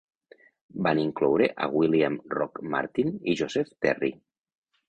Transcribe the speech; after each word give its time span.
Van 0.87 1.01
incloure 1.01 1.49
a 1.65 1.69
William 1.81 2.17
"Rock" 2.39 2.65
Martin 2.77 3.15
i 3.15 3.37
Joseph 3.43 3.73
Terry. 3.87 4.11